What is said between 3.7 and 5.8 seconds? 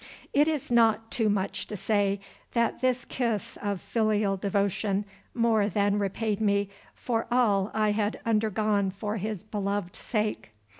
filial devotion more